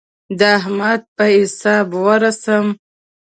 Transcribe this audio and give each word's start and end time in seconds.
د 0.39 0.41
احمد 0.59 1.01
په 1.15 1.25
حساب 1.37 1.87
ورسم. 2.05 2.65